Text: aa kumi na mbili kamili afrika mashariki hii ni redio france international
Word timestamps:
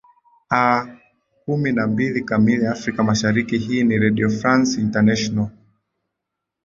aa 0.51 0.87
kumi 1.45 1.71
na 1.71 1.87
mbili 1.87 2.21
kamili 2.23 2.67
afrika 2.67 3.03
mashariki 3.03 3.57
hii 3.57 3.83
ni 3.83 3.97
redio 3.97 4.29
france 4.29 4.81
international 4.81 5.47